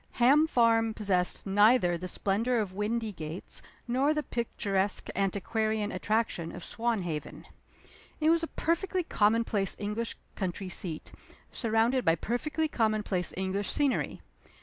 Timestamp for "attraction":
5.91-6.51